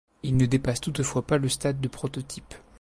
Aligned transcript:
Il 0.23 0.35
ne 0.35 0.47
dépasse 0.47 0.81
toutefois 0.81 1.21
pas 1.21 1.37
le 1.37 1.47
stade 1.47 1.79
de 1.79 1.87
prototype. 1.87 2.55